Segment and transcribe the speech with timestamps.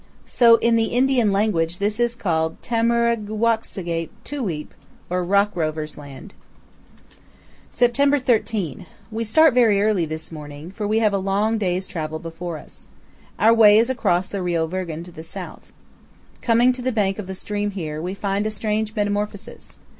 [0.25, 4.73] So, in the Indian language this is called Tu'muurruwait'sigaip Tuweap',
[5.11, 6.33] or Rock Rovers' Land.
[7.69, 8.87] September 13.
[9.11, 12.87] We start very early this morning, for we have a long day's travel before us.
[13.37, 15.71] Our way is across the Rio Virgen to the south.
[16.41, 19.77] Coming to the bank of the stream here, we find a strange metamorphosis.